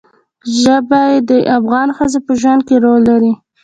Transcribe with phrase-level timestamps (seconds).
[0.59, 3.33] ژبې د افغان ښځو په ژوند کې رول لري.